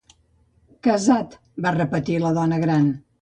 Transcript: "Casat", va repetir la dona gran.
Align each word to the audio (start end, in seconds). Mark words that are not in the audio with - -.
"Casat", 0.87 1.35
va 1.67 1.75
repetir 1.77 2.17
la 2.25 2.35
dona 2.41 2.61
gran. 2.67 2.89